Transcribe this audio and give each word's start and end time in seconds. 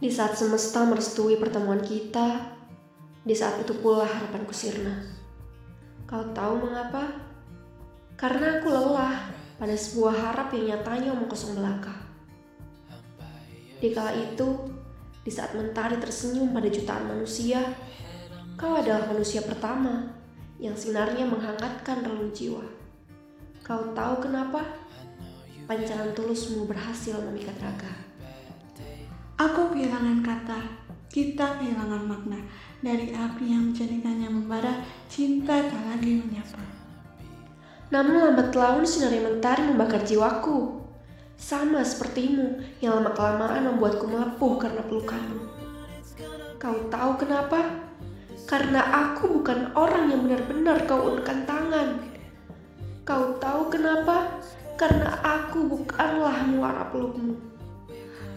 Di 0.00 0.08
saat 0.08 0.32
semesta 0.32 0.80
merestui 0.88 1.36
pertemuan 1.36 1.84
kita, 1.84 2.56
di 3.20 3.36
saat 3.36 3.60
itu 3.60 3.76
pula 3.84 4.08
harapanku 4.08 4.48
sirna. 4.48 4.96
Kau 6.08 6.24
tahu 6.32 6.64
mengapa? 6.64 7.20
Karena 8.16 8.56
aku 8.56 8.72
lelah 8.72 9.28
pada 9.60 9.76
sebuah 9.76 10.16
harap 10.16 10.56
yang 10.56 10.72
nyatanya 10.72 11.12
omong 11.12 11.28
kosong 11.28 11.52
belaka. 11.52 11.92
Di 13.76 13.92
kala 13.92 14.16
itu, 14.16 14.72
di 15.20 15.28
saat 15.28 15.52
mentari 15.52 16.00
tersenyum 16.00 16.48
pada 16.48 16.72
jutaan 16.72 17.04
manusia, 17.04 17.60
kau 18.56 18.80
adalah 18.80 19.04
manusia 19.04 19.44
pertama 19.44 20.16
yang 20.56 20.72
sinarnya 20.72 21.28
menghangatkan 21.28 22.08
relung 22.08 22.32
jiwa. 22.32 22.64
Kau 23.60 23.92
tahu 23.92 24.24
kenapa? 24.24 24.64
Pancaran 25.68 26.16
tulusmu 26.16 26.64
berhasil 26.64 27.20
memikat 27.20 27.60
raga. 27.60 27.92
Aku 29.40 29.72
kehilangan 29.72 30.20
kata, 30.20 30.60
kita 31.08 31.56
kehilangan 31.56 32.04
makna 32.04 32.44
dari 32.84 33.08
api 33.08 33.48
yang 33.48 33.72
menjadikannya 33.72 34.28
membara, 34.28 34.84
cinta 35.08 35.64
tak 35.64 35.80
lagi 35.88 36.20
menyapa. 36.20 36.60
Namun 37.88 38.20
lambat 38.20 38.52
laun 38.52 38.84
sinar 38.84 39.16
mentari 39.16 39.64
membakar 39.64 40.04
jiwaku. 40.04 40.84
Sama 41.40 41.80
sepertimu 41.80 42.60
yang 42.84 43.00
lama-kelamaan 43.00 43.64
membuatku 43.64 44.04
melepuh 44.12 44.60
karena 44.60 44.84
pelukanmu. 44.84 45.40
Kau 46.60 46.76
tahu 46.92 47.24
kenapa? 47.24 47.64
Karena 48.44 48.84
aku 48.92 49.40
bukan 49.40 49.72
orang 49.72 50.12
yang 50.12 50.28
benar-benar 50.28 50.84
kau 50.84 51.00
ulurkan 51.00 51.48
tangan. 51.48 51.96
Kau 53.08 53.40
tahu 53.40 53.72
kenapa? 53.72 54.36
Karena 54.76 55.16
aku 55.24 55.64
bukanlah 55.64 56.44
muara 56.44 56.92
pelukmu. 56.92 57.59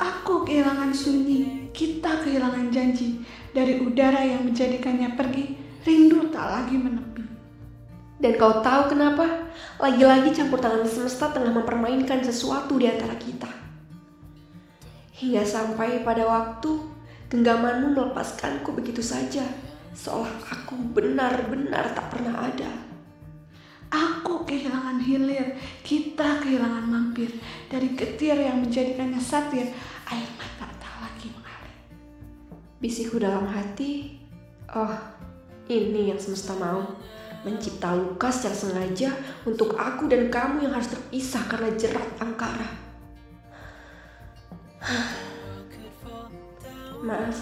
Aku 0.00 0.48
kehilangan 0.48 0.92
sunyi, 0.92 1.68
kita 1.72 2.24
kehilangan 2.24 2.72
janji 2.72 3.20
dari 3.52 3.80
udara 3.80 4.24
yang 4.24 4.48
menjadikannya 4.48 5.12
pergi, 5.18 5.56
rindu 5.84 6.32
tak 6.32 6.46
lagi 6.48 6.76
menepi. 6.78 7.24
Dan 8.22 8.38
kau 8.38 8.62
tahu 8.62 8.94
kenapa? 8.94 9.50
Lagi-lagi 9.82 10.30
campur 10.30 10.62
tangan 10.62 10.86
semesta 10.86 11.34
tengah 11.34 11.50
mempermainkan 11.50 12.22
sesuatu 12.22 12.78
di 12.78 12.86
antara 12.86 13.18
kita. 13.18 13.50
Hingga 15.18 15.42
sampai 15.42 16.06
pada 16.06 16.22
waktu 16.24 16.70
genggamanmu 17.34 17.98
melepaskanku 17.98 18.70
begitu 18.78 19.02
saja, 19.02 19.42
seolah 19.98 20.30
aku 20.46 20.78
benar-benar 20.94 21.90
tak 21.98 22.14
pernah 22.14 22.46
ada. 22.46 22.91
Kita 25.82 26.40
kehilangan 26.42 26.86
mampir 26.86 27.30
dari 27.68 27.88
getir 27.96 28.36
yang 28.36 28.60
menjadikannya 28.64 29.20
satir, 29.20 29.66
air 30.08 30.28
mata 30.38 30.66
tak 30.78 30.94
lagi 31.00 31.28
mengalir. 31.32 31.76
Bisikku 32.78 33.18
dalam 33.18 33.46
hati, 33.48 34.18
oh 34.72 34.96
ini 35.68 36.08
yang 36.12 36.20
semesta 36.20 36.54
mau, 36.56 36.96
mencipta 37.42 37.94
luka 37.94 38.30
secara 38.30 38.54
sengaja 38.54 39.10
untuk 39.48 39.78
aku 39.78 40.06
dan 40.06 40.30
kamu 40.30 40.62
yang 40.68 40.74
harus 40.76 40.88
terpisah 40.92 41.42
karena 41.50 41.70
jerat 41.74 42.08
angkara. 42.22 42.68
Maaf, 47.06 47.38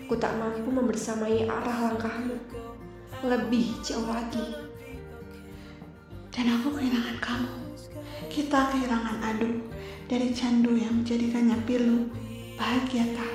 aku 0.00 0.16
tak 0.16 0.32
mampu 0.40 0.72
membersamai 0.72 1.44
arah 1.44 1.92
langkahmu 1.92 2.40
lebih 3.22 3.78
jauh 3.86 4.10
lagi 4.10 4.71
dan 6.32 6.48
aku 6.58 6.74
kehilangan 6.80 7.20
kamu. 7.20 7.54
Kita 8.32 8.72
kehilangan 8.72 9.20
adu 9.20 9.60
dari 10.08 10.32
candu 10.32 10.74
yang 10.74 11.04
menjadikannya 11.04 11.60
pilu, 11.68 12.08
bahagia 12.56 13.04
tak 13.12 13.32